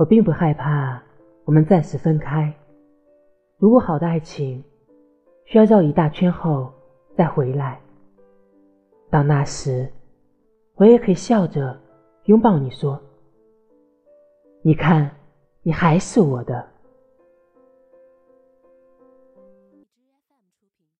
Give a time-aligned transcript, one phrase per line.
[0.00, 0.98] 我并不害怕
[1.44, 2.50] 我们暂时分开。
[3.58, 4.64] 如果好的爱情
[5.44, 6.72] 需要绕一大圈后
[7.14, 7.78] 再回来
[9.10, 9.92] 到那时
[10.76, 11.78] 我也可以笑着
[12.24, 12.98] 拥抱你说
[14.62, 15.10] 你看
[15.62, 16.79] 你还是我的。